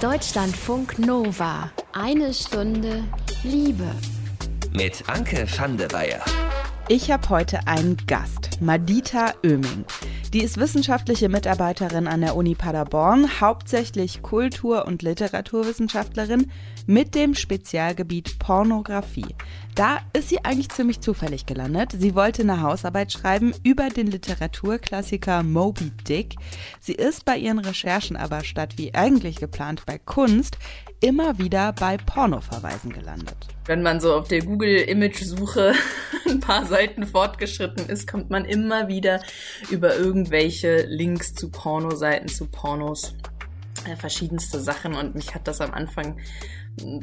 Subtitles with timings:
[0.00, 1.70] Deutschlandfunk Nova.
[1.94, 3.04] Eine Stunde
[3.42, 3.90] Liebe.
[4.74, 6.22] Mit Anke van der Weyer.
[6.88, 9.86] Ich habe heute einen Gast, Madita Oeming.
[10.34, 16.52] Die ist wissenschaftliche Mitarbeiterin an der Uni Paderborn, hauptsächlich Kultur- und Literaturwissenschaftlerin
[16.86, 19.34] mit dem Spezialgebiet Pornografie.
[19.76, 21.92] Da ist sie eigentlich ziemlich zufällig gelandet.
[21.92, 26.36] Sie wollte eine Hausarbeit schreiben über den Literaturklassiker Moby Dick.
[26.80, 30.56] Sie ist bei ihren Recherchen aber statt wie eigentlich geplant bei Kunst
[31.02, 33.36] immer wieder bei Pornoverweisen gelandet.
[33.66, 35.74] Wenn man so auf der Google-Image-Suche
[36.26, 39.20] ein paar Seiten fortgeschritten ist, kommt man immer wieder
[39.70, 43.14] über irgendwelche Links zu Pornoseiten, zu Pornos,
[43.84, 44.94] äh, verschiedenste Sachen.
[44.94, 46.16] Und mich hat das am Anfang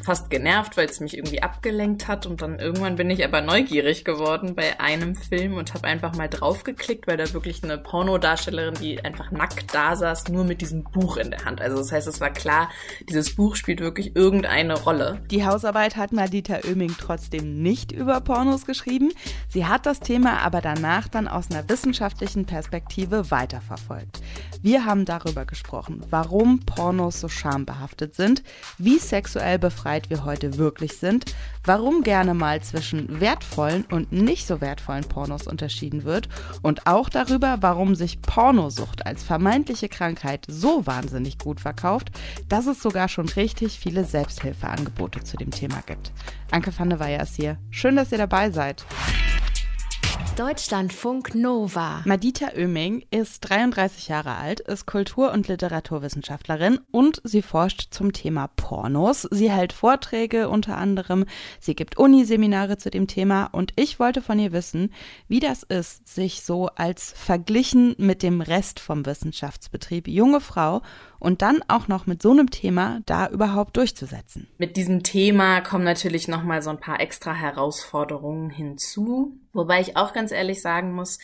[0.04, 4.05] fast genervt, weil es mich irgendwie abgelenkt hat und dann irgendwann bin ich aber neugierig
[4.05, 9.04] geworden bei einem Film und habe einfach mal draufgeklickt, weil da wirklich eine Pornodarstellerin, die
[9.04, 11.62] einfach nackt da saß, nur mit diesem Buch in der Hand.
[11.62, 12.70] Also das heißt, es war klar,
[13.09, 15.22] dieses Buch spielt wirklich irgendeine Rolle.
[15.31, 19.12] Die Hausarbeit hat Madita Oeming trotzdem nicht über Pornos geschrieben.
[19.47, 24.22] Sie hat das Thema aber danach dann aus einer wissenschaftlichen Perspektive weiterverfolgt.
[24.62, 28.44] Wir haben darüber gesprochen, warum Pornos so schambehaftet sind,
[28.78, 31.33] wie sexuell befreit wir heute wirklich sind,
[31.64, 36.28] warum gerne mal zwischen wertvollen und nicht so wertvollen Pornos unterschieden wird
[36.61, 42.11] und auch darüber, warum sich Pornosucht als vermeintliche Krankheit so wahnsinnig gut verkauft,
[42.50, 46.11] dass es sogar schon richtig viele Selbsthilfeangebote zu dem Thema gibt.
[46.52, 47.58] Anke van der Weyer ist hier.
[47.72, 48.86] Schön, dass ihr dabei seid.
[50.35, 52.02] Deutschlandfunk Nova.
[52.05, 58.47] Madita Oeming ist 33 Jahre alt, ist Kultur- und Literaturwissenschaftlerin und sie forscht zum Thema
[58.47, 59.27] Pornos.
[59.29, 61.25] Sie hält Vorträge unter anderem,
[61.59, 64.91] sie gibt Uniseminare zu dem Thema und ich wollte von ihr wissen,
[65.27, 70.81] wie das ist, sich so als verglichen mit dem Rest vom Wissenschaftsbetrieb junge Frau
[71.19, 74.47] und dann auch noch mit so einem Thema da überhaupt durchzusetzen.
[74.57, 79.96] Mit diesem Thema kommen natürlich noch mal so ein paar extra Herausforderungen hinzu, wobei ich
[79.97, 81.19] auch ganz ehrlich sagen muss,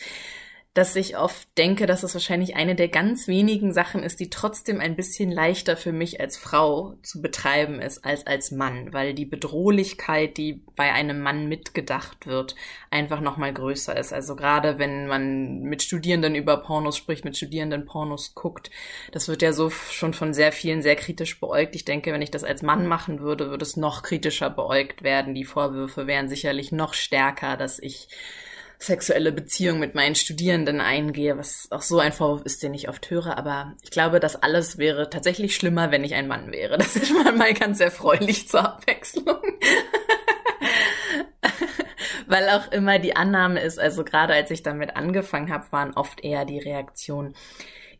[0.72, 4.78] dass ich oft denke, dass es wahrscheinlich eine der ganz wenigen Sachen ist, die trotzdem
[4.78, 9.24] ein bisschen leichter für mich als Frau zu betreiben ist als als Mann, weil die
[9.24, 12.54] Bedrohlichkeit, die bei einem Mann mitgedacht wird,
[12.88, 14.12] einfach noch mal größer ist.
[14.12, 18.70] Also gerade wenn man mit Studierenden über Pornos spricht, mit Studierenden Pornos guckt,
[19.10, 21.74] das wird ja so schon von sehr vielen sehr kritisch beäugt.
[21.74, 25.34] Ich denke, wenn ich das als Mann machen würde, würde es noch kritischer beäugt werden.
[25.34, 28.06] Die Vorwürfe wären sicherlich noch stärker, dass ich
[28.80, 33.10] sexuelle Beziehung mit meinen Studierenden eingehe, was auch so ein Vorwurf ist, den ich oft
[33.10, 33.36] höre.
[33.36, 36.78] Aber ich glaube, das alles wäre tatsächlich schlimmer, wenn ich ein Mann wäre.
[36.78, 39.36] Das ist mal, mal ganz erfreulich zur Abwechslung.
[42.26, 46.24] Weil auch immer die Annahme ist, also gerade als ich damit angefangen habe, waren oft
[46.24, 47.34] eher die Reaktionen,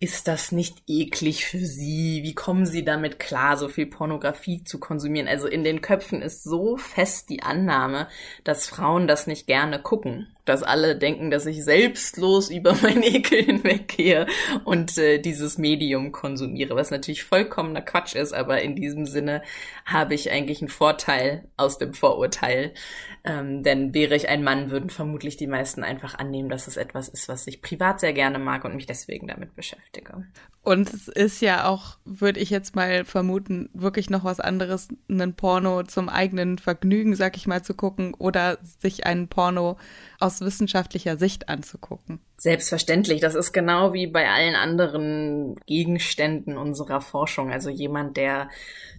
[0.02, 2.22] ist das nicht eklig für Sie?
[2.22, 5.28] Wie kommen Sie damit klar, so viel Pornografie zu konsumieren?
[5.28, 8.08] Also in den Köpfen ist so fest die Annahme,
[8.44, 13.44] dass Frauen das nicht gerne gucken dass alle denken, dass ich selbstlos über meinen Ekel
[13.44, 14.26] hinweggehe
[14.64, 19.42] und äh, dieses Medium konsumiere, was natürlich vollkommener Quatsch ist, aber in diesem Sinne
[19.84, 22.74] habe ich eigentlich einen Vorteil aus dem Vorurteil.
[23.22, 27.08] Ähm, denn wäre ich ein Mann, würden vermutlich die meisten einfach annehmen, dass es etwas
[27.08, 30.24] ist, was ich privat sehr gerne mag und mich deswegen damit beschäftige.
[30.62, 35.34] Und es ist ja auch, würde ich jetzt mal vermuten, wirklich noch was anderes, einen
[35.34, 39.78] Porno zum eigenen Vergnügen, sag ich mal, zu gucken oder sich einen Porno
[40.18, 42.20] aus wissenschaftlicher Sicht anzugucken.
[42.36, 43.20] Selbstverständlich.
[43.20, 47.50] Das ist genau wie bei allen anderen Gegenständen unserer Forschung.
[47.50, 48.48] Also jemand, der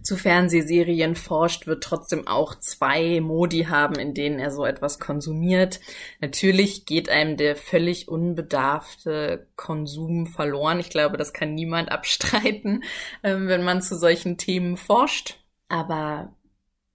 [0.02, 5.80] zu Fernsehserien forscht, wird trotzdem auch zwei Modi haben, in denen er so etwas konsumiert.
[6.20, 10.80] Natürlich geht einem der völlig unbedarfte Konsum verloren.
[10.80, 12.84] Ich glaube, das kann niemand abstreiten,
[13.22, 15.38] ähm, wenn man zu solchen Themen forscht.
[15.68, 16.34] Aber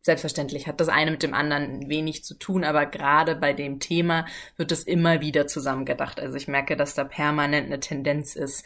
[0.07, 4.25] Selbstverständlich hat das eine mit dem anderen wenig zu tun, aber gerade bei dem Thema
[4.55, 6.21] wird es immer wieder zusammengedacht.
[6.21, 8.63] Also ich merke, dass da permanent eine Tendenz ist,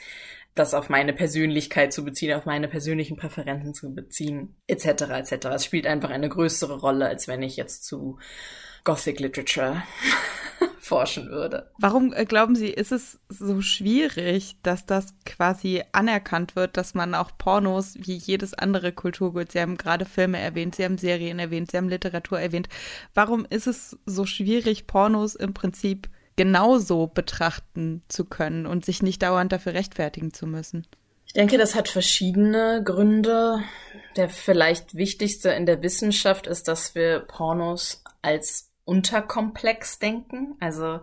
[0.53, 4.86] das auf meine Persönlichkeit zu beziehen, auf meine persönlichen Präferenzen zu beziehen, etc.
[4.86, 5.48] etc.
[5.56, 8.19] Es spielt einfach eine größere Rolle, als wenn ich jetzt zu
[8.83, 9.83] Gothic Literature
[10.80, 11.69] forschen würde.
[11.78, 17.16] Warum äh, glauben Sie, ist es so schwierig, dass das quasi anerkannt wird, dass man
[17.16, 21.72] auch Pornos wie jedes andere Kulturgut, Sie haben gerade Filme erwähnt, Sie haben Serien erwähnt,
[21.72, 22.68] Sie haben Literatur erwähnt.
[23.13, 29.22] Warum ist es so schwierig, Pornos im Prinzip genauso betrachten zu können und sich nicht
[29.22, 30.88] dauernd dafür rechtfertigen zu müssen?
[31.25, 33.60] Ich denke, das hat verschiedene Gründe.
[34.18, 40.56] Der vielleicht wichtigste in der Wissenschaft ist, dass wir Pornos als unterkomplex denken.
[40.60, 41.01] Also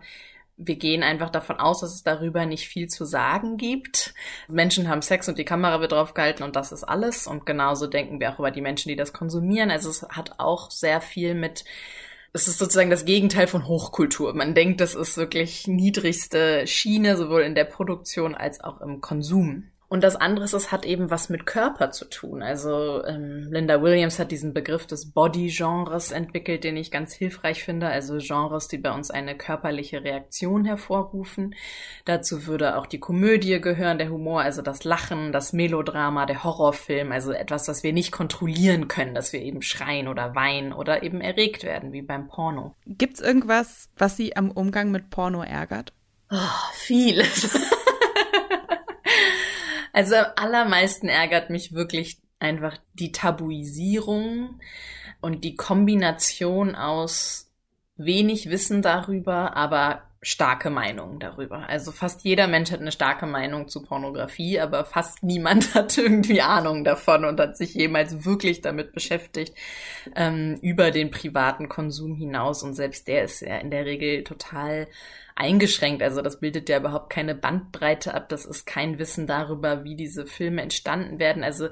[0.56, 4.14] wir gehen einfach davon aus, dass es darüber nicht viel zu sagen gibt.
[4.48, 7.26] Menschen haben Sex und die Kamera wird drauf gehalten und das ist alles.
[7.26, 9.70] Und genauso denken wir auch über die Menschen, die das konsumieren.
[9.70, 11.64] Also es hat auch sehr viel mit
[12.32, 14.34] es ist sozusagen das Gegenteil von Hochkultur.
[14.34, 19.70] Man denkt, das ist wirklich niedrigste Schiene, sowohl in der Produktion als auch im Konsum.
[19.90, 22.43] Und das andere ist, es hat eben was mit Körper zu tun.
[22.43, 27.88] Also ähm, Linda Williams hat diesen Begriff des Body-Genres entwickelt, den ich ganz hilfreich finde.
[27.88, 31.55] Also Genres, die bei uns eine körperliche Reaktion hervorrufen.
[32.05, 37.11] Dazu würde auch die Komödie gehören, der Humor, also das Lachen, das Melodrama, der Horrorfilm,
[37.11, 41.23] also etwas, was wir nicht kontrollieren können, dass wir eben schreien oder weinen oder eben
[41.23, 42.75] erregt werden, wie beim Porno.
[42.85, 45.94] Gibt's irgendwas, was Sie am Umgang mit Porno ärgert?
[46.31, 46.37] Oh,
[46.75, 47.58] vieles.
[49.98, 54.60] Also am allermeisten ärgert mich wirklich einfach die Tabuisierung
[55.20, 57.50] und die Kombination aus
[57.96, 61.68] wenig Wissen darüber, aber starke Meinungen darüber.
[61.68, 66.40] Also fast jeder Mensch hat eine starke Meinung zu Pornografie, aber fast niemand hat irgendwie
[66.40, 69.54] Ahnung davon und hat sich jemals wirklich damit beschäftigt
[70.16, 72.62] ähm, über den privaten Konsum hinaus.
[72.62, 74.88] Und selbst der ist ja in der Regel total
[75.36, 76.02] eingeschränkt.
[76.02, 78.28] Also das bildet ja überhaupt keine Bandbreite ab.
[78.28, 81.44] Das ist kein Wissen darüber, wie diese Filme entstanden werden.
[81.44, 81.68] Also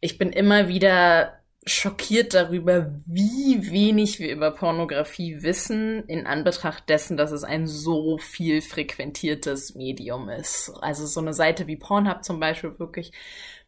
[0.00, 7.16] ich bin immer wieder schockiert darüber, wie wenig wir über Pornografie wissen, in Anbetracht dessen,
[7.16, 10.72] dass es ein so viel frequentiertes Medium ist.
[10.80, 13.12] Also so eine Seite wie Pornhub zum Beispiel wirklich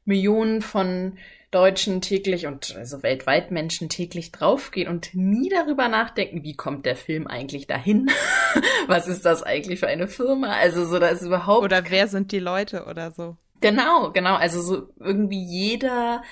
[0.05, 1.19] Millionen von
[1.52, 6.96] Deutschen täglich und also weltweit Menschen täglich draufgehen und nie darüber nachdenken, wie kommt der
[6.96, 8.11] Film eigentlich dahin?
[8.88, 10.49] Was ist das eigentlich für eine Firma?
[10.49, 11.62] Also so, da ist überhaupt.
[11.62, 13.37] Oder wer sind die Leute oder so?
[13.61, 14.35] Genau, genau.
[14.35, 16.23] Also so irgendwie jeder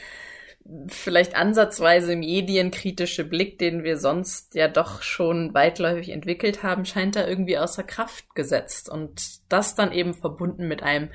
[0.88, 7.26] vielleicht ansatzweise medienkritische Blick, den wir sonst ja doch schon weitläufig entwickelt haben, scheint da
[7.26, 8.88] irgendwie außer Kraft gesetzt.
[8.88, 11.10] Und das dann eben verbunden mit einem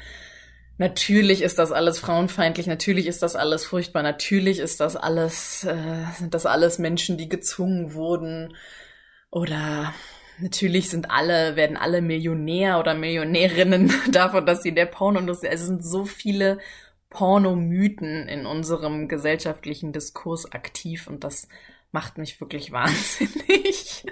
[0.79, 6.05] Natürlich ist das alles frauenfeindlich, natürlich ist das alles furchtbar, natürlich ist das alles, äh,
[6.15, 8.53] sind das alles Menschen, die gezwungen wurden
[9.31, 9.91] oder
[10.37, 15.63] natürlich sind alle, werden alle Millionär oder Millionärinnen davon, dass sie in der Pornoindustrie, also
[15.63, 16.59] es sind so viele
[17.17, 21.47] Pornomythen in unserem gesellschaftlichen Diskurs aktiv und das
[21.91, 24.05] macht mich wirklich wahnsinnig.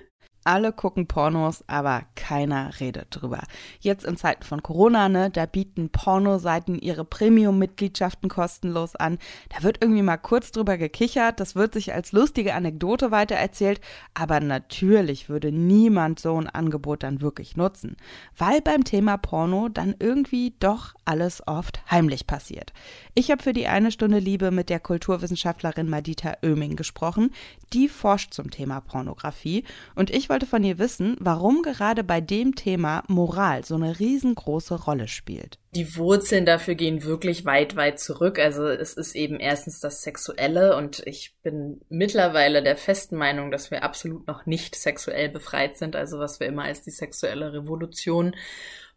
[0.47, 3.41] Alle gucken Pornos, aber keiner redet drüber.
[3.79, 9.17] Jetzt in Zeiten von Corona, ne, da bieten Pornoseiten ihre Premium-Mitgliedschaften kostenlos an.
[9.49, 13.81] Da wird irgendwie mal kurz drüber gekichert, das wird sich als lustige Anekdote weitererzählt,
[14.13, 17.97] aber natürlich würde niemand so ein Angebot dann wirklich nutzen,
[18.37, 22.71] weil beim Thema Porno dann irgendwie doch alles oft heimlich passiert.
[23.15, 27.31] Ich habe für die eine Stunde Liebe mit der Kulturwissenschaftlerin Madita Oeming gesprochen,
[27.73, 29.63] die forscht zum Thema Pornografie
[29.95, 34.83] und ich wollte von ihr wissen, warum gerade bei dem Thema Moral so eine riesengroße
[34.83, 35.59] Rolle spielt.
[35.73, 38.37] Die Wurzeln dafür gehen wirklich weit, weit zurück.
[38.37, 43.71] Also es ist eben erstens das Sexuelle und ich bin mittlerweile der festen Meinung, dass
[43.71, 45.95] wir absolut noch nicht sexuell befreit sind.
[45.95, 48.35] Also was wir immer als die sexuelle Revolution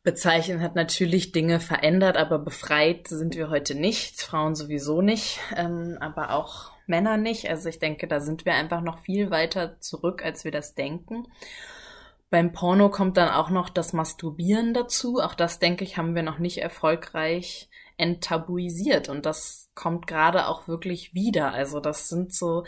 [0.08, 4.22] bezeichnen, hat natürlich Dinge verändert, aber befreit sind wir heute nicht.
[4.22, 7.50] Frauen sowieso nicht, ähm, aber auch Männer nicht.
[7.50, 11.26] Also ich denke, da sind wir einfach noch viel weiter zurück, als wir das denken.
[12.30, 15.18] Beim Porno kommt dann auch noch das Masturbieren dazu.
[15.18, 17.68] Auch das, denke ich, haben wir noch nicht erfolgreich
[17.98, 19.10] enttabuisiert.
[19.10, 21.52] Und das kommt gerade auch wirklich wieder.
[21.52, 22.64] Also das sind so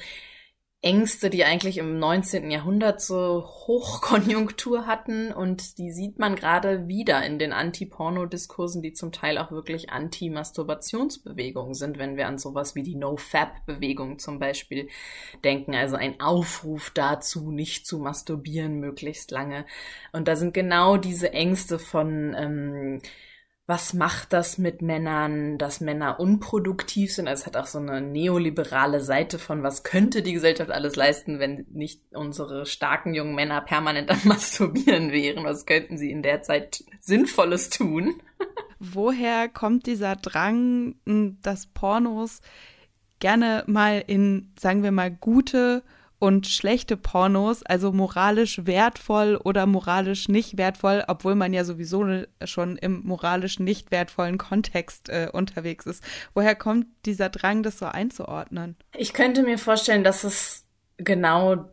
[0.83, 2.51] Ängste, die eigentlich im 19.
[2.51, 9.13] Jahrhundert so Hochkonjunktur hatten und die sieht man gerade wieder in den Anti-Porno-Diskursen, die zum
[9.13, 14.89] Teil auch wirklich Anti-Masturbationsbewegungen sind, wenn wir an sowas wie die No-Fab-Bewegung zum Beispiel
[15.45, 19.67] denken, also ein Aufruf dazu, nicht zu masturbieren möglichst lange.
[20.13, 23.03] Und da sind genau diese Ängste von ähm,
[23.71, 27.29] was macht das mit Männern, dass Männer unproduktiv sind.
[27.29, 31.39] Also es hat auch so eine neoliberale Seite von, was könnte die Gesellschaft alles leisten,
[31.39, 35.45] wenn nicht unsere starken jungen Männer permanent am Masturbieren wären.
[35.45, 38.21] Was könnten sie in der Zeit Sinnvolles tun?
[38.81, 40.97] Woher kommt dieser Drang,
[41.41, 42.41] dass Pornos
[43.21, 45.85] gerne mal in, sagen wir mal, gute
[46.21, 52.07] und schlechte Pornos, also moralisch wertvoll oder moralisch nicht wertvoll, obwohl man ja sowieso
[52.45, 56.05] schon im moralisch nicht wertvollen Kontext äh, unterwegs ist.
[56.35, 58.77] Woher kommt dieser Drang, das so einzuordnen?
[58.95, 60.67] Ich könnte mir vorstellen, dass es
[60.99, 61.71] genau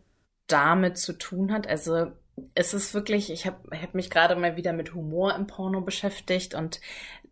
[0.47, 1.67] damit zu tun hat.
[1.67, 2.13] Also
[2.55, 6.55] es ist wirklich, ich habe hab mich gerade mal wieder mit Humor im Porno beschäftigt
[6.55, 6.79] und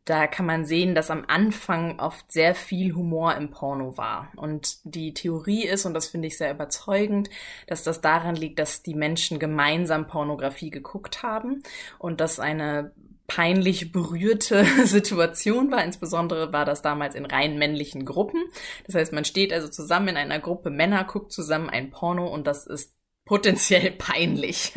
[0.06, 4.32] da kann man sehen, dass am Anfang oft sehr viel Humor im Porno war.
[4.36, 7.32] Und die Theorie ist, und das finde ich sehr überzeugend,
[7.66, 11.64] dass das daran liegt, dass die Menschen gemeinsam Pornografie geguckt haben
[11.98, 12.94] und dass eine
[13.28, 15.84] peinlich berührte Situation war.
[15.84, 18.44] Insbesondere war das damals in rein männlichen Gruppen.
[18.86, 22.46] Das heißt, man steht also zusammen in einer Gruppe Männer, guckt zusammen ein Porno und
[22.46, 22.94] das ist
[23.26, 24.74] potenziell peinlich.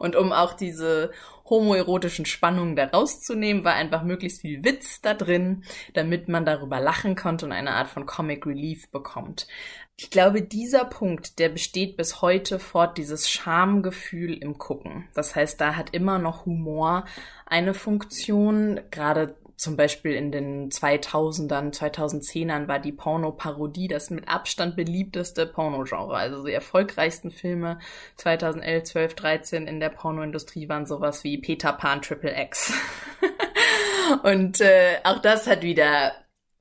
[0.00, 1.12] Und um auch diese
[1.44, 7.16] homoerotischen Spannungen da rauszunehmen, war einfach möglichst viel Witz da drin, damit man darüber lachen
[7.16, 9.46] konnte und eine Art von Comic Relief bekommt.
[9.96, 15.08] Ich glaube, dieser Punkt, der besteht bis heute fort, dieses Schamgefühl im Gucken.
[15.14, 17.04] Das heißt, da hat immer noch Humor
[17.46, 24.76] eine Funktion, gerade zum Beispiel in den 2000ern, 2010ern war die Porno-Parodie das mit Abstand
[24.76, 26.16] beliebteste Pornogenre.
[26.16, 27.78] Also die erfolgreichsten Filme
[28.16, 32.72] 2011, 12, 13 in der Pornoindustrie waren sowas wie Peter Pan Triple X.
[34.22, 36.12] Und äh, auch das hat wieder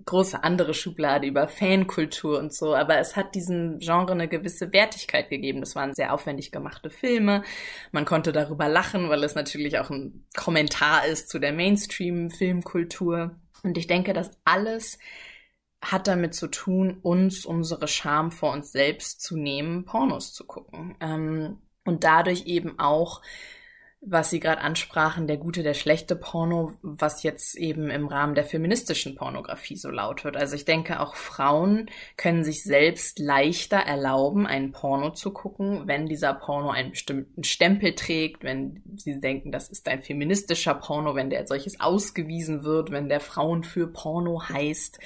[0.06, 5.30] große andere Schublade über Fankultur und so, aber es hat diesem Genre eine gewisse Wertigkeit
[5.30, 5.62] gegeben.
[5.62, 7.44] Das waren sehr aufwendig gemachte Filme.
[7.92, 13.36] Man konnte darüber lachen, weil es natürlich auch ein Kommentar ist zu der Mainstream-Filmkultur.
[13.64, 14.98] Und ich denke, dass alles
[15.82, 20.96] hat damit zu tun, uns unsere Scham vor uns selbst zu nehmen, Pornos zu gucken.
[21.00, 23.22] Ähm, und dadurch eben auch
[24.06, 28.44] was Sie gerade ansprachen, der gute, der schlechte Porno, was jetzt eben im Rahmen der
[28.44, 30.36] feministischen Pornografie so laut wird.
[30.36, 36.08] Also ich denke, auch Frauen können sich selbst leichter erlauben, einen Porno zu gucken, wenn
[36.08, 41.30] dieser Porno einen bestimmten Stempel trägt, wenn sie denken, das ist ein feministischer Porno, wenn
[41.30, 45.00] der als solches ausgewiesen wird, wenn der Frauen für Porno heißt,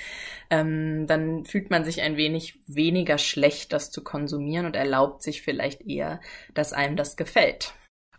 [0.50, 5.44] ähm, dann fühlt man sich ein wenig weniger schlecht, das zu konsumieren und erlaubt sich
[5.44, 6.20] vielleicht eher,
[6.56, 7.74] dass einem das gefällt.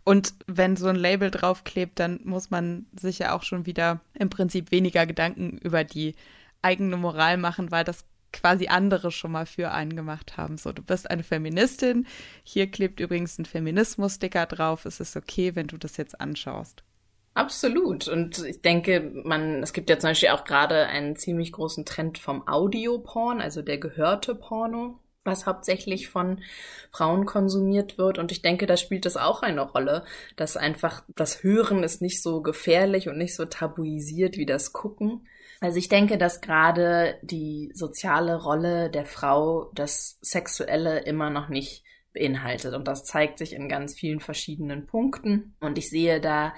[0.09, 4.31] Und wenn so ein Label draufklebt, dann muss man sich ja auch schon wieder im
[4.31, 6.15] Prinzip weniger Gedanken über die
[6.63, 10.57] eigene Moral machen, weil das quasi andere schon mal für einen gemacht haben.
[10.57, 12.07] So, du bist eine Feministin.
[12.41, 14.85] Hier klebt übrigens ein Feminismus-Sticker drauf.
[14.85, 16.81] Es ist okay, wenn du das jetzt anschaust.
[17.35, 18.07] Absolut.
[18.07, 22.17] Und ich denke, man, es gibt ja zum Beispiel auch gerade einen ziemlich großen Trend
[22.17, 26.41] vom Audioporn, also der gehörte Porno was hauptsächlich von
[26.91, 28.17] Frauen konsumiert wird.
[28.17, 30.03] Und ich denke, da spielt das auch eine Rolle,
[30.35, 35.27] dass einfach das Hören ist nicht so gefährlich und nicht so tabuisiert wie das Gucken.
[35.61, 41.83] Also ich denke, dass gerade die soziale Rolle der Frau das Sexuelle immer noch nicht
[42.13, 42.73] beinhaltet.
[42.73, 45.55] Und das zeigt sich in ganz vielen verschiedenen Punkten.
[45.59, 46.53] Und ich sehe da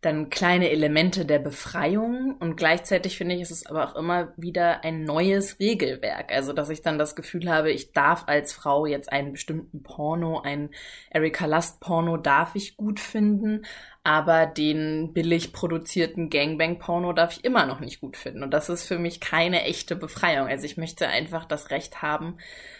[0.00, 4.82] dann kleine Elemente der Befreiung und gleichzeitig finde ich, ist es aber auch immer wieder
[4.82, 6.32] ein neues Regelwerk.
[6.32, 10.40] Also, dass ich dann das Gefühl habe, ich darf als Frau jetzt einen bestimmten Porno,
[10.40, 10.70] ein
[11.10, 13.66] Erika Lust Porno darf ich gut finden,
[14.02, 18.42] aber den billig produzierten Gangbang-Porno darf ich immer noch nicht gut finden.
[18.42, 20.48] Und das ist für mich keine echte Befreiung.
[20.48, 22.38] Also ich möchte einfach das Recht haben,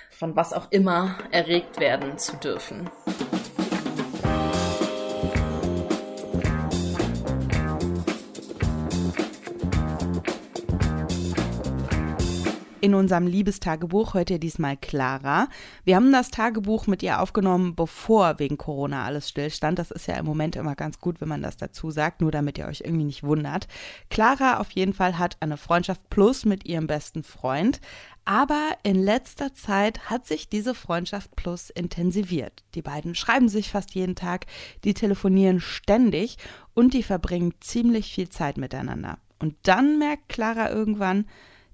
[0.08, 2.88] von was auch immer erregt werden zu dürfen.
[12.90, 15.46] In unserem Liebestagebuch ihr diesmal Clara.
[15.84, 19.78] Wir haben das Tagebuch mit ihr aufgenommen, bevor wegen Corona alles stillstand.
[19.78, 22.58] Das ist ja im Moment immer ganz gut, wenn man das dazu sagt, nur damit
[22.58, 23.68] ihr euch irgendwie nicht wundert.
[24.08, 27.80] Clara auf jeden Fall hat eine Freundschaft plus mit ihrem besten Freund.
[28.24, 32.64] Aber in letzter Zeit hat sich diese Freundschaft plus intensiviert.
[32.74, 34.46] Die beiden schreiben sich fast jeden Tag,
[34.82, 36.38] die telefonieren ständig
[36.74, 39.18] und die verbringen ziemlich viel Zeit miteinander.
[39.38, 41.26] Und dann merkt Clara irgendwann,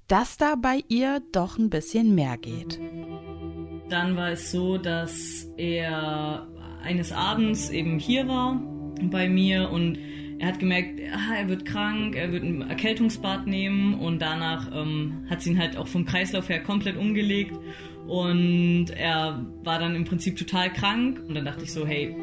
[0.08, 2.78] dass da bei ihr doch ein bisschen mehr geht.
[3.88, 6.48] Dann war es so, dass er
[6.82, 8.60] eines Abends eben hier war
[9.02, 9.98] bei mir und
[10.38, 15.26] er hat gemerkt, ah, er wird krank, er wird ein Erkältungsbad nehmen und danach ähm,
[15.30, 17.58] hat sie ihn halt auch vom Kreislauf her komplett umgelegt
[18.06, 22.14] und er war dann im Prinzip total krank und dann dachte ich so, hey,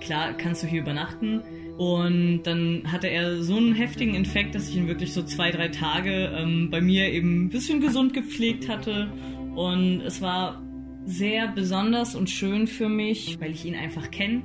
[0.00, 1.42] klar, kannst du hier übernachten?
[1.78, 5.68] Und dann hatte er so einen heftigen Infekt, dass ich ihn wirklich so zwei, drei
[5.68, 9.08] Tage ähm, bei mir eben ein bisschen gesund gepflegt hatte.
[9.54, 10.62] Und es war
[11.04, 14.42] sehr besonders und schön für mich, weil ich ihn einfach kenne.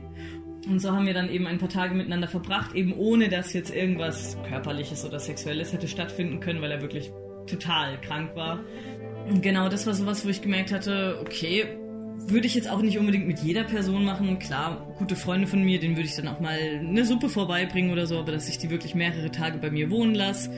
[0.68, 3.74] Und so haben wir dann eben ein paar Tage miteinander verbracht, eben ohne dass jetzt
[3.74, 7.12] irgendwas körperliches oder sexuelles hätte stattfinden können, weil er wirklich
[7.48, 8.60] total krank war.
[9.28, 11.66] Und genau das war sowas, wo ich gemerkt hatte, okay,
[12.28, 14.40] würde ich jetzt auch nicht unbedingt mit jeder Person machen.
[14.40, 18.06] Klar, gute Freunde von mir, denen würde ich dann auch mal eine Suppe vorbeibringen oder
[18.06, 20.52] so, aber dass ich die wirklich mehrere Tage bei mir wohnen lasse,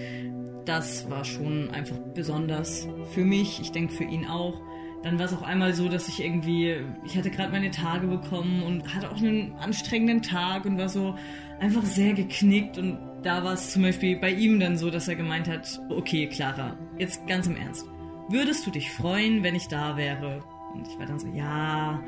[0.66, 3.60] das war schon einfach besonders für mich.
[3.62, 4.62] Ich denke für ihn auch.
[5.04, 8.64] Dann war es auch einmal so, dass ich irgendwie, ich hatte gerade meine Tage bekommen
[8.64, 11.16] und hatte auch einen anstrengenden Tag und war so
[11.60, 12.78] einfach sehr geknickt.
[12.78, 16.28] Und da war es zum Beispiel bei ihm dann so, dass er gemeint hat, okay,
[16.28, 17.86] Clara, jetzt ganz im Ernst.
[18.30, 20.42] Würdest du dich freuen, wenn ich da wäre?
[20.74, 22.04] Und ich war dann so, ja,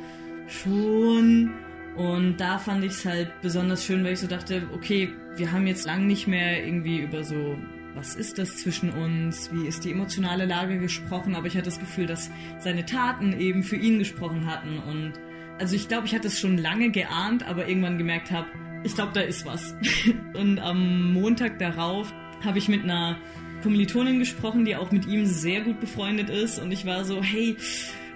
[0.48, 1.54] schon.
[1.96, 5.66] Und da fand ich es halt besonders schön, weil ich so dachte, okay, wir haben
[5.68, 7.58] jetzt lang nicht mehr irgendwie über so,
[7.94, 11.80] was ist das zwischen uns, wie ist die emotionale Lage gesprochen, aber ich hatte das
[11.80, 12.30] Gefühl, dass
[12.60, 14.80] seine Taten eben für ihn gesprochen hatten.
[14.80, 15.14] Und
[15.58, 18.48] also ich glaube, ich hatte es schon lange geahnt, aber irgendwann gemerkt habe,
[18.84, 19.76] ich glaube, da ist was.
[20.34, 23.18] Und am Montag darauf habe ich mit einer
[23.64, 26.60] Kommilitonin gesprochen, die auch mit ihm sehr gut befreundet ist.
[26.60, 27.56] Und ich war so, hey,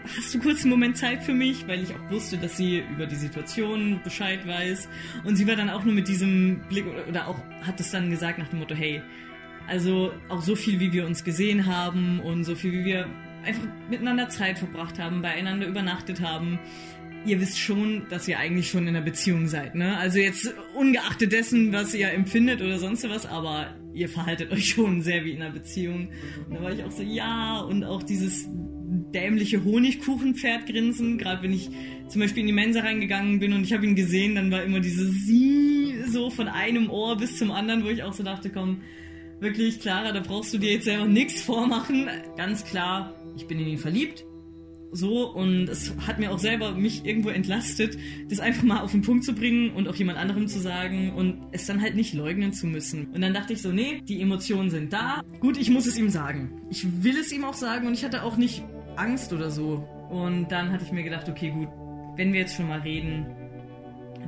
[0.04, 1.68] hast du kurz einen Moment Zeit für mich?
[1.68, 4.90] Weil ich auch wusste, dass sie über die Situation Bescheid weiß.
[5.24, 8.10] Und sie war dann auch nur mit diesem Blick oder, oder auch hat es dann
[8.10, 9.02] gesagt nach dem Motto, hey,
[9.68, 13.08] also auch so viel, wie wir uns gesehen haben und so viel, wie wir
[13.46, 16.60] einfach miteinander Zeit verbracht haben, beieinander übernachtet haben.
[17.26, 19.98] Ihr wisst schon, dass ihr eigentlich schon in einer Beziehung seid, ne?
[19.98, 25.02] Also jetzt ungeachtet dessen, was ihr empfindet oder sonst was, aber ihr verhaltet euch schon
[25.02, 26.10] sehr wie in einer Beziehung.
[26.48, 28.48] Und da war ich auch so, ja, und auch dieses
[28.90, 31.18] dämliche Honigkuchenpferd grinsen.
[31.18, 31.70] Gerade wenn ich
[32.08, 34.80] zum Beispiel in die Mensa reingegangen bin und ich habe ihn gesehen, dann war immer
[34.80, 38.82] dieses Sie so von einem Ohr bis zum anderen, wo ich auch so dachte, komm,
[39.40, 42.08] wirklich, Clara, da brauchst du dir jetzt selber nichts vormachen.
[42.36, 44.26] Ganz klar, ich bin in ihn verliebt.
[44.92, 47.96] So, und es hat mir auch selber mich irgendwo entlastet,
[48.28, 51.40] das einfach mal auf den Punkt zu bringen und auch jemand anderem zu sagen und
[51.52, 53.08] es dann halt nicht leugnen zu müssen.
[53.14, 55.22] Und dann dachte ich so, nee, die Emotionen sind da.
[55.42, 56.64] Gut, ich muss es ihm sagen.
[56.72, 58.64] Ich will es ihm auch sagen und ich hatte auch nicht
[58.96, 59.88] Angst oder so.
[60.10, 61.70] Und dann hatte ich mir gedacht, okay, gut,
[62.16, 63.26] wenn wir jetzt schon mal reden,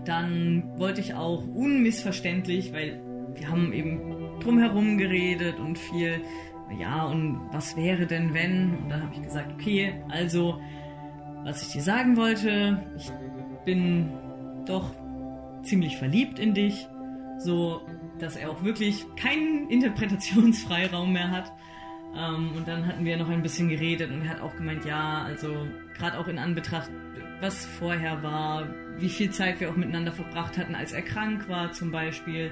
[0.06, 3.02] dann wollte ich auch unmissverständlich, weil
[3.36, 6.22] wir haben eben drumherum geredet und viel,
[6.80, 8.76] ja, und was wäre denn wenn?
[8.78, 10.60] Und dann habe ich gesagt, okay, also,
[11.44, 13.12] was ich dir sagen wollte, ich
[13.66, 14.12] bin
[14.66, 14.94] doch
[15.64, 16.88] ziemlich verliebt in dich,
[17.38, 17.82] so
[18.20, 21.52] dass er auch wirklich keinen Interpretationsfreiraum mehr hat.
[22.16, 25.24] Ähm, und dann hatten wir noch ein bisschen geredet und er hat auch gemeint, ja,
[25.24, 26.90] also gerade auch in Anbetracht,
[27.40, 31.72] was vorher war, wie viel Zeit wir auch miteinander verbracht hatten, als er krank war
[31.72, 32.52] zum Beispiel,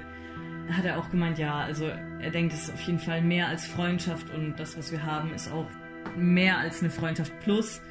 [0.70, 3.66] hat er auch gemeint, ja, also er denkt, es ist auf jeden Fall mehr als
[3.66, 5.68] Freundschaft und das, was wir haben, ist auch
[6.16, 7.82] mehr als eine Freundschaft plus.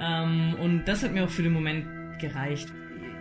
[0.00, 1.86] Ähm, und das hat mir auch für den Moment
[2.18, 2.72] gereicht.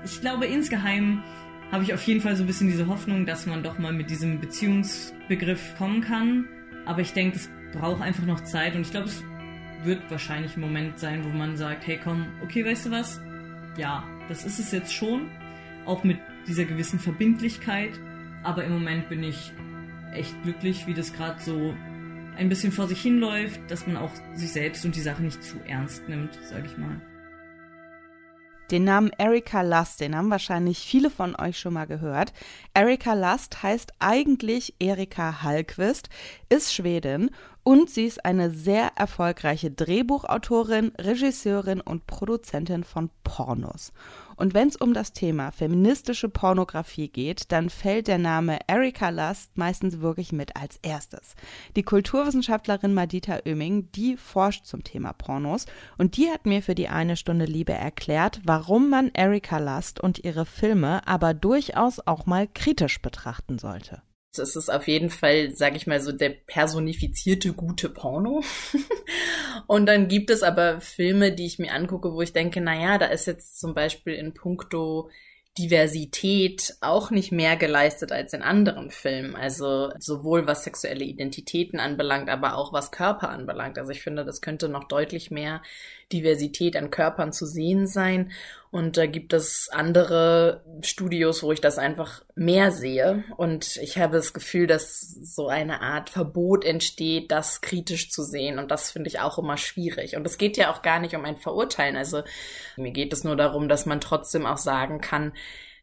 [0.05, 1.23] Ich glaube, insgeheim
[1.71, 4.09] habe ich auf jeden Fall so ein bisschen diese Hoffnung, dass man doch mal mit
[4.09, 6.47] diesem Beziehungsbegriff kommen kann.
[6.85, 9.23] Aber ich denke, es braucht einfach noch Zeit und ich glaube, es
[9.83, 13.19] wird wahrscheinlich ein Moment sein, wo man sagt, hey komm, okay, weißt du was?
[13.77, 15.29] Ja, das ist es jetzt schon,
[15.85, 17.99] auch mit dieser gewissen Verbindlichkeit,
[18.43, 19.51] aber im Moment bin ich
[20.13, 21.73] echt glücklich, wie das gerade so
[22.37, 25.57] ein bisschen vor sich hinläuft, dass man auch sich selbst und die Sache nicht zu
[25.65, 27.01] ernst nimmt, sag ich mal.
[28.71, 32.33] Den Namen Erika Lust, den haben wahrscheinlich viele von euch schon mal gehört.
[32.73, 36.09] Erika Lust heißt eigentlich Erika Hallquist,
[36.49, 37.29] ist Schwedin
[37.63, 43.93] und sie ist eine sehr erfolgreiche Drehbuchautorin, Regisseurin und Produzentin von Pornos.
[44.35, 49.57] Und wenn es um das Thema feministische Pornografie geht, dann fällt der Name Erika Lust
[49.57, 51.35] meistens wirklich mit als erstes.
[51.75, 55.65] Die Kulturwissenschaftlerin Madita Oeming, die forscht zum Thema Pornos
[55.97, 60.23] und die hat mir für die eine Stunde Liebe erklärt, warum man Erika Lust und
[60.23, 64.01] ihre Filme aber durchaus auch mal kritisch betrachten sollte.
[64.37, 68.43] Es ist auf jeden Fall, sag ich mal, so der personifizierte gute Porno.
[69.67, 72.97] und dann gibt es aber Filme, die ich mir angucke, wo ich denke, na ja,
[72.97, 75.09] da ist jetzt zum Beispiel in puncto
[75.57, 79.35] Diversität auch nicht mehr geleistet als in anderen Filmen.
[79.35, 83.77] Also sowohl was sexuelle Identitäten anbelangt, aber auch was Körper anbelangt.
[83.77, 85.61] Also ich finde, das könnte noch deutlich mehr
[86.13, 88.31] Diversität an Körpern zu sehen sein.
[88.71, 93.23] Und da gibt es andere Studios, wo ich das einfach mehr sehe.
[93.37, 98.57] Und ich habe das Gefühl, dass so eine Art Verbot entsteht, das kritisch zu sehen.
[98.57, 100.15] Und das finde ich auch immer schwierig.
[100.15, 101.97] Und es geht ja auch gar nicht um ein Verurteilen.
[101.97, 102.23] Also
[102.77, 105.33] mir geht es nur darum, dass man trotzdem auch sagen kann,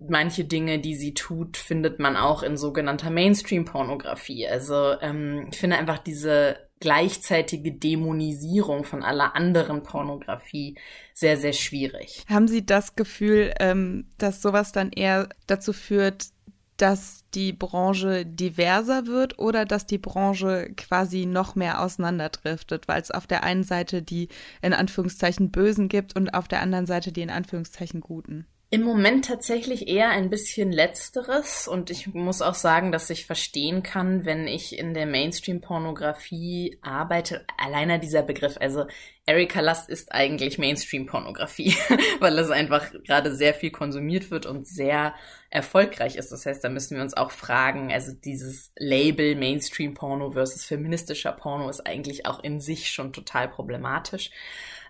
[0.01, 4.49] manche Dinge, die sie tut, findet man auch in sogenannter Mainstream-Pornografie.
[4.49, 10.77] Also ähm, ich finde einfach diese gleichzeitige Dämonisierung von aller anderen Pornografie
[11.15, 12.25] sehr, sehr schwierig.
[12.29, 16.29] Haben Sie das Gefühl, ähm, dass sowas dann eher dazu führt,
[16.81, 23.11] dass die Branche diverser wird oder dass die Branche quasi noch mehr auseinanderdriftet, weil es
[23.11, 24.29] auf der einen Seite die
[24.63, 28.47] in Anführungszeichen Bösen gibt und auf der anderen Seite die in Anführungszeichen Guten?
[28.73, 33.83] Im Moment tatsächlich eher ein bisschen letzteres und ich muss auch sagen, dass ich verstehen
[33.83, 37.45] kann, wenn ich in der Mainstream-Pornografie arbeite.
[37.59, 38.87] Alleiner dieser Begriff, also
[39.27, 41.75] Erika Lust ist eigentlich Mainstream-Pornografie,
[42.21, 45.17] weil es einfach gerade sehr viel konsumiert wird und sehr
[45.51, 46.31] erfolgreich ist.
[46.31, 51.69] Das heißt, da müssen wir uns auch fragen, also dieses Label Mainstream-Porno versus feministischer Porno
[51.69, 54.31] ist eigentlich auch in sich schon total problematisch.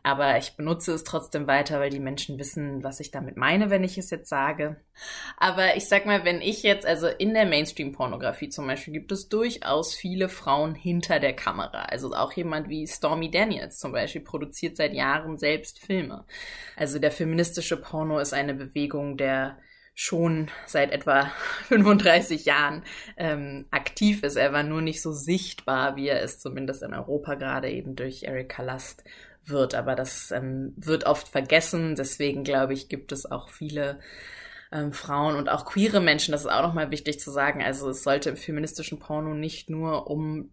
[0.02, 3.84] Aber ich benutze es trotzdem weiter, weil die Menschen wissen, was ich damit meine, wenn
[3.84, 4.76] ich es jetzt sage.
[5.36, 9.28] Aber ich sag mal, wenn ich jetzt, also in der Mainstream-Pornografie zum Beispiel, gibt es
[9.28, 11.82] durchaus viele Frauen hinter der Kamera.
[11.82, 16.24] Also auch jemand wie Stormy Daniels zum Beispiel produziert seit Jahren selbst Filme.
[16.76, 19.58] Also der feministische Porno ist eine Bewegung der
[19.94, 21.30] schon seit etwa
[21.68, 22.84] 35 Jahren
[23.18, 24.36] ähm, aktiv ist.
[24.36, 28.22] Er war nur nicht so sichtbar, wie er es zumindest in Europa gerade eben durch
[28.22, 29.04] Erika Lust
[29.44, 29.74] wird.
[29.74, 31.94] Aber das ähm, wird oft vergessen.
[31.96, 34.00] Deswegen glaube ich, gibt es auch viele
[34.72, 36.32] ähm, Frauen und auch queere Menschen.
[36.32, 37.62] Das ist auch nochmal wichtig zu sagen.
[37.62, 40.50] Also es sollte im feministischen Porno nicht nur um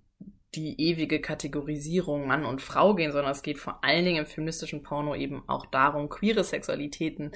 [0.56, 4.82] die ewige Kategorisierung Mann und Frau gehen, sondern es geht vor allen Dingen im feministischen
[4.82, 7.32] Porno eben auch darum, queere Sexualitäten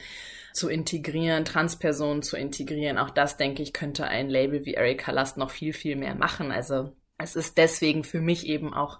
[0.53, 2.97] zu integrieren, Transpersonen zu integrieren.
[2.97, 6.51] Auch das, denke ich, könnte ein Label wie Erika Lust noch viel, viel mehr machen.
[6.51, 8.99] Also es ist deswegen für mich eben auch,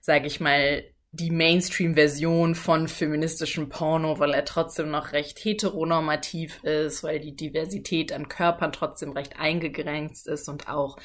[0.00, 0.84] sage ich mal,
[1.14, 8.12] die Mainstream-Version von feministischem Porno, weil er trotzdem noch recht heteronormativ ist, weil die Diversität
[8.12, 10.96] an Körpern trotzdem recht eingegrenzt ist und auch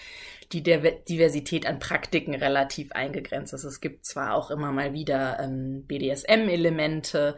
[0.54, 3.65] die Diversität an Praktiken relativ eingegrenzt ist.
[3.65, 7.36] Es gibt zwar auch immer mal wieder ähm, BDSM-Elemente,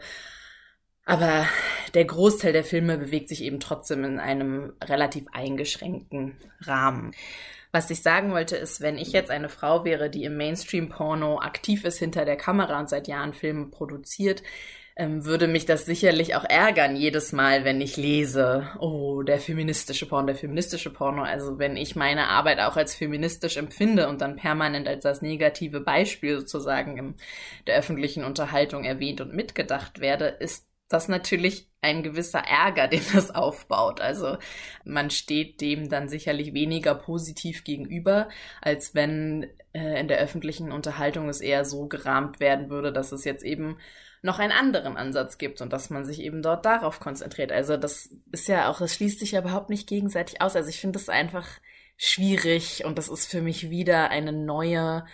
[1.04, 1.48] aber
[1.94, 7.10] der Großteil der Filme bewegt sich eben trotzdem in einem relativ eingeschränkten Rahmen.
[7.72, 11.84] Was ich sagen wollte, ist, wenn ich jetzt eine Frau wäre, die im Mainstream-Porno aktiv
[11.84, 14.42] ist hinter der Kamera und seit Jahren Filme produziert,
[14.96, 20.06] ähm, würde mich das sicherlich auch ärgern, jedes Mal, wenn ich lese, oh, der feministische
[20.06, 21.22] Porno, der feministische Porno.
[21.22, 25.80] Also wenn ich meine Arbeit auch als feministisch empfinde und dann permanent als das negative
[25.80, 27.14] Beispiel sozusagen in
[27.66, 33.34] der öffentlichen Unterhaltung erwähnt und mitgedacht werde, ist das natürlich ein gewisser Ärger, den das
[33.34, 34.02] aufbaut.
[34.02, 34.36] Also
[34.84, 38.28] man steht dem dann sicherlich weniger positiv gegenüber,
[38.60, 43.24] als wenn äh, in der öffentlichen Unterhaltung es eher so gerahmt werden würde, dass es
[43.24, 43.78] jetzt eben
[44.22, 47.52] noch einen anderen Ansatz gibt und dass man sich eben dort darauf konzentriert.
[47.52, 50.56] Also das ist ja auch, es schließt sich ja überhaupt nicht gegenseitig aus.
[50.56, 51.48] Also ich finde das einfach
[51.96, 55.06] schwierig und das ist für mich wieder eine neue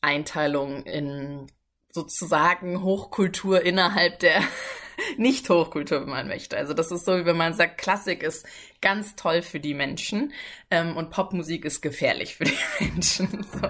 [0.00, 1.46] Einteilung in
[1.92, 4.42] sozusagen Hochkultur innerhalb der
[5.16, 6.56] Nicht-Hochkultur, wenn man möchte.
[6.56, 8.46] Also das ist so, wie wenn man sagt, Klassik ist
[8.80, 10.32] ganz toll für die Menschen
[10.70, 13.44] ähm, und Popmusik ist gefährlich für die Menschen.
[13.44, 13.68] So.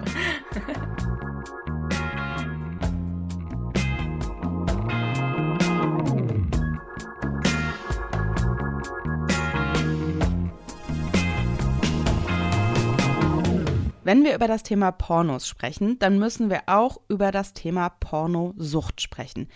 [14.03, 18.99] Wenn wir über das Thema Pornos sprechen, dann müssen wir auch über das Thema Pornosucht
[18.99, 19.47] sprechen.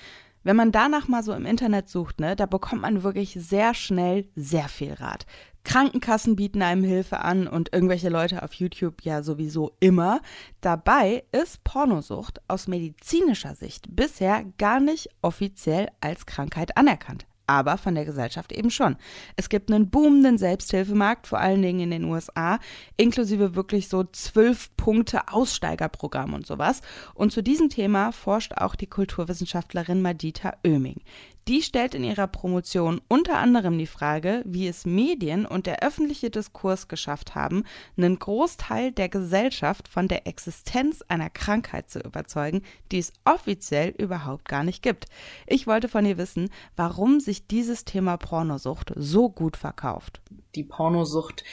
[0.46, 4.30] Wenn man danach mal so im Internet sucht, ne, da bekommt man wirklich sehr schnell
[4.36, 5.26] sehr viel Rat.
[5.64, 10.22] Krankenkassen bieten einem Hilfe an und irgendwelche Leute auf YouTube ja sowieso immer.
[10.62, 17.96] Dabei ist Pornosucht aus medizinischer Sicht bisher gar nicht offiziell als Krankheit anerkannt aber von
[17.96, 18.96] der Gesellschaft eben schon.
[19.36, 22.60] Es gibt einen boomenden Selbsthilfemarkt, vor allen Dingen in den USA,
[22.98, 26.82] inklusive wirklich so zwölf Punkte Aussteigerprogramm und sowas.
[27.14, 31.02] Und zu diesem Thema forscht auch die Kulturwissenschaftlerin Madita Oeming.
[31.48, 36.32] Die stellt in ihrer Promotion unter anderem die Frage, wie es Medien und der öffentliche
[36.32, 37.66] Diskurs geschafft haben,
[37.98, 44.46] einen Großteil der Gesellschaft von der Existenz einer Krankheit zu überzeugen, die es offiziell überhaupt
[44.46, 45.06] gar nicht gibt.
[45.46, 50.22] Ich wollte von ihr wissen, warum sich dieses Thema Pornosucht so gut verkauft.
[50.56, 51.44] Die Pornosucht,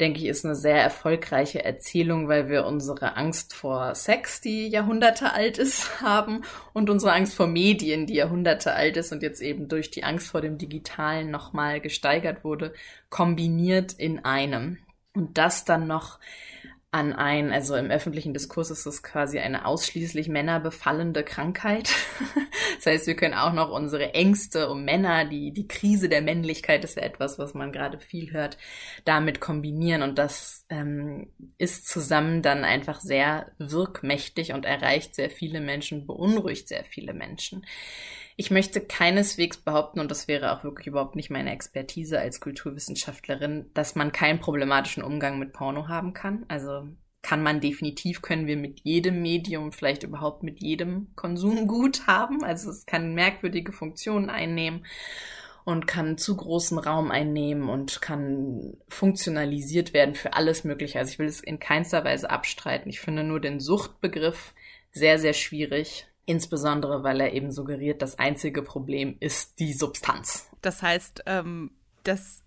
[0.00, 5.32] denke ich, ist eine sehr erfolgreiche Erzählung, weil wir unsere Angst vor Sex, die Jahrhunderte
[5.32, 9.68] alt ist, haben und unsere Angst vor Medien, die Jahrhunderte alt ist und jetzt eben
[9.68, 12.72] durch die Angst vor dem Digitalen nochmal gesteigert wurde,
[13.10, 14.78] kombiniert in einem.
[15.14, 16.18] Und das dann noch
[16.92, 21.90] an ein, also im öffentlichen Diskurs ist es quasi eine ausschließlich männerbefallende Krankheit.
[22.76, 26.84] das heißt, wir können auch noch unsere Ängste um Männer, die, die Krise der Männlichkeit
[26.84, 28.58] ist ja etwas, was man gerade viel hört,
[29.06, 30.02] damit kombinieren.
[30.02, 36.68] Und das ähm, ist zusammen dann einfach sehr wirkmächtig und erreicht sehr viele Menschen, beunruhigt
[36.68, 37.64] sehr viele Menschen.
[38.36, 43.70] Ich möchte keineswegs behaupten, und das wäre auch wirklich überhaupt nicht meine Expertise als Kulturwissenschaftlerin,
[43.74, 46.44] dass man keinen problematischen Umgang mit Porno haben kann.
[46.48, 46.88] Also
[47.22, 52.42] kann man definitiv, können wir mit jedem Medium, vielleicht überhaupt mit jedem Konsumgut haben.
[52.42, 54.84] Also es kann merkwürdige Funktionen einnehmen.
[55.64, 60.98] und kann zu großen Raum einnehmen und kann funktionalisiert werden für alles Mögliche.
[60.98, 62.90] Also ich will es in keinster Weise abstreiten.
[62.90, 64.54] Ich finde nur den Suchtbegriff
[64.90, 66.08] sehr, sehr schwierig.
[66.24, 70.48] Insbesondere, weil er eben suggeriert, das einzige Problem ist die Substanz.
[70.60, 71.72] Das heißt, ähm,
[72.04, 72.42] das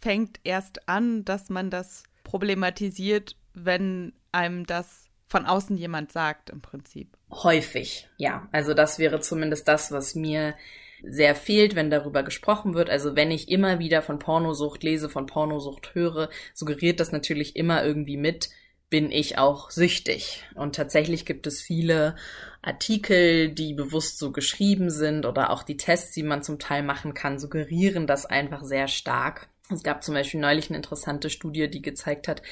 [0.00, 6.60] fängt erst an, dass man das problematisiert, wenn einem das von außen jemand sagt, im
[6.60, 7.16] Prinzip.
[7.30, 8.48] Häufig, ja.
[8.52, 10.54] Also das wäre zumindest das, was mir
[11.02, 12.90] sehr fehlt, wenn darüber gesprochen wird.
[12.90, 17.84] Also wenn ich immer wieder von Pornosucht lese, von Pornosucht höre, suggeriert das natürlich immer
[17.84, 18.50] irgendwie mit,
[18.88, 20.44] bin ich auch süchtig.
[20.54, 22.16] Und tatsächlich gibt es viele
[22.62, 27.14] Artikel, die bewusst so geschrieben sind oder auch die Tests, die man zum Teil machen
[27.14, 29.48] kann, suggerieren das einfach sehr stark.
[29.72, 32.42] Es gab zum Beispiel neulich eine interessante Studie, die gezeigt hat,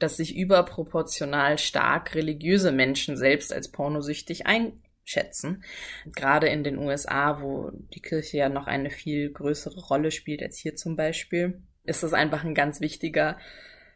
[0.00, 5.62] dass sich überproportional stark religiöse Menschen selbst als pornosüchtig einschätzen.
[6.06, 10.58] Gerade in den USA, wo die Kirche ja noch eine viel größere Rolle spielt als
[10.58, 13.38] hier zum Beispiel, ist das einfach ein ganz wichtiger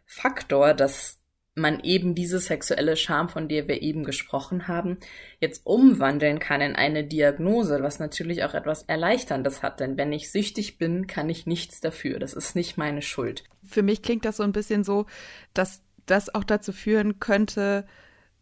[0.06, 1.17] Faktor, dass
[1.58, 4.98] man eben diese sexuelle Scham, von der wir eben gesprochen haben,
[5.40, 9.80] jetzt umwandeln kann in eine Diagnose, was natürlich auch etwas Erleichterndes hat.
[9.80, 12.18] Denn wenn ich süchtig bin, kann ich nichts dafür.
[12.18, 13.44] Das ist nicht meine Schuld.
[13.64, 15.06] Für mich klingt das so ein bisschen so,
[15.54, 17.86] dass das auch dazu führen könnte,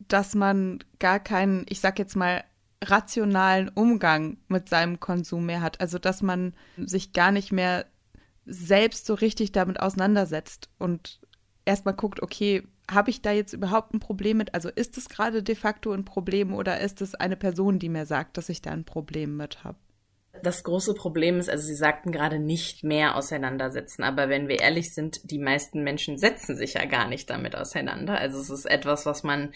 [0.09, 2.44] dass man gar keinen, ich sag jetzt mal,
[2.85, 5.81] rationalen Umgang mit seinem Konsum mehr hat.
[5.81, 7.87] Also dass man sich gar nicht mehr
[8.44, 11.20] selbst so richtig damit auseinandersetzt und
[11.64, 14.55] erstmal guckt, okay, habe ich da jetzt überhaupt ein Problem mit?
[14.55, 18.07] Also ist es gerade de facto ein Problem oder ist es eine Person, die mir
[18.07, 19.79] sagt, dass ich da ein Problem mit habe?
[20.42, 24.92] Das große Problem ist, also Sie sagten gerade nicht mehr auseinandersetzen, aber wenn wir ehrlich
[24.92, 28.18] sind, die meisten Menschen setzen sich ja gar nicht damit auseinander.
[28.18, 29.53] Also es ist etwas, was man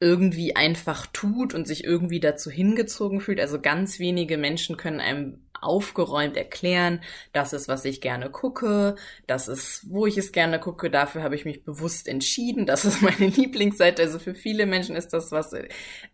[0.00, 3.40] irgendwie einfach tut und sich irgendwie dazu hingezogen fühlt.
[3.40, 7.00] Also ganz wenige Menschen können einem aufgeräumt erklären,
[7.32, 11.34] das ist, was ich gerne gucke, das ist, wo ich es gerne gucke, dafür habe
[11.34, 14.02] ich mich bewusst entschieden, das ist meine Lieblingsseite.
[14.02, 15.54] Also für viele Menschen ist das was,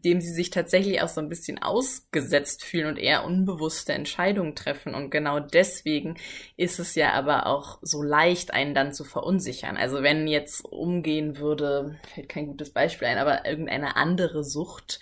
[0.05, 4.95] dem sie sich tatsächlich auch so ein bisschen ausgesetzt fühlen und eher unbewusste Entscheidungen treffen.
[4.95, 6.17] Und genau deswegen
[6.57, 9.77] ist es ja aber auch so leicht, einen dann zu verunsichern.
[9.77, 15.01] Also wenn jetzt umgehen würde, fällt kein gutes Beispiel ein, aber irgendeine andere Sucht,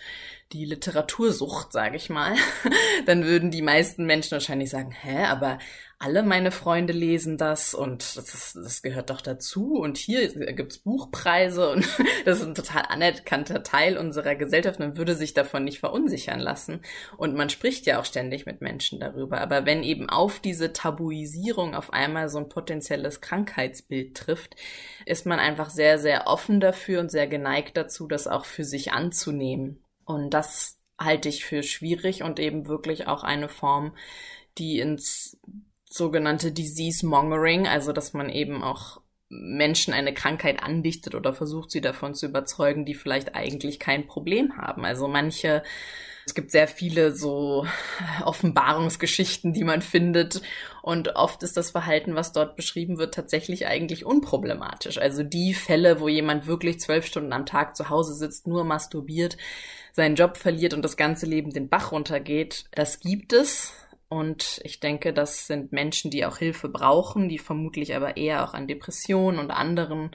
[0.52, 2.34] die Literatursucht, sage ich mal,
[3.06, 5.58] dann würden die meisten Menschen wahrscheinlich sagen, hä, aber
[6.02, 10.78] alle meine Freunde lesen das und das, ist, das gehört doch dazu und hier gibt's
[10.78, 11.86] Buchpreise und
[12.24, 14.80] das ist ein total anerkannter Teil unserer Gesellschaft.
[14.80, 16.80] Man würde sich davon nicht verunsichern lassen
[17.16, 19.40] und man spricht ja auch ständig mit Menschen darüber.
[19.40, 24.56] Aber wenn eben auf diese Tabuisierung auf einmal so ein potenzielles Krankheitsbild trifft,
[25.06, 28.92] ist man einfach sehr, sehr offen dafür und sehr geneigt dazu, das auch für sich
[28.92, 29.78] anzunehmen.
[30.12, 33.96] Und das halte ich für schwierig und eben wirklich auch eine Form,
[34.58, 35.38] die ins
[35.88, 41.80] sogenannte Disease Mongering, also dass man eben auch Menschen eine Krankheit andichtet oder versucht, sie
[41.80, 44.84] davon zu überzeugen, die vielleicht eigentlich kein Problem haben.
[44.84, 45.62] Also manche,
[46.26, 47.66] es gibt sehr viele so
[48.24, 50.42] Offenbarungsgeschichten, die man findet.
[50.82, 54.98] Und oft ist das Verhalten, was dort beschrieben wird, tatsächlich eigentlich unproblematisch.
[54.98, 59.38] Also die Fälle, wo jemand wirklich zwölf Stunden am Tag zu Hause sitzt, nur masturbiert,
[59.92, 63.72] seinen Job verliert und das ganze Leben den Bach runtergeht, das gibt es.
[64.08, 68.52] Und ich denke, das sind Menschen, die auch Hilfe brauchen, die vermutlich aber eher auch
[68.52, 70.10] an Depressionen und anderen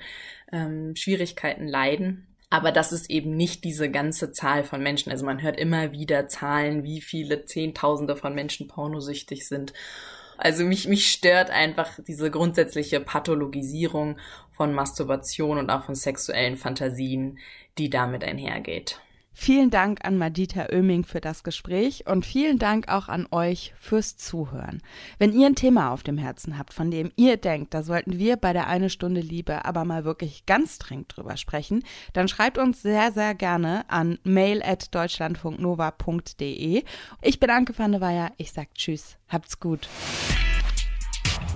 [0.52, 2.28] ähm, Schwierigkeiten leiden.
[2.50, 5.12] Aber das ist eben nicht diese ganze Zahl von Menschen.
[5.12, 9.74] Also man hört immer wieder Zahlen, wie viele Zehntausende von Menschen pornosüchtig sind.
[10.38, 14.18] Also mich, mich stört einfach diese grundsätzliche Pathologisierung
[14.52, 17.40] von Masturbation und auch von sexuellen Fantasien,
[17.80, 19.02] die damit einhergeht.
[19.40, 24.18] Vielen Dank an Madita Oeming für das Gespräch und vielen Dank auch an euch fürs
[24.18, 24.82] Zuhören.
[25.20, 28.36] Wenn ihr ein Thema auf dem Herzen habt, von dem ihr denkt, da sollten wir
[28.36, 32.82] bei der Eine Stunde Liebe aber mal wirklich ganz dringend drüber sprechen, dann schreibt uns
[32.82, 36.84] sehr, sehr gerne an mail at deutschlandfunknova.de.
[37.22, 39.88] Ich bin Anke van der Weyer, ich sag Tschüss, habt's gut.